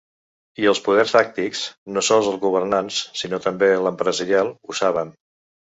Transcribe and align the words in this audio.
I 0.61 0.65
els 0.71 0.79
poders 0.85 1.13
fàctics, 1.15 1.61
no 1.97 2.03
sols 2.09 2.31
els 2.33 2.41
governants 2.45 2.99
sinó 3.21 3.41
també 3.47 3.71
l’empresarial, 3.85 4.55
ho 4.71 4.79
saben. 4.85 5.15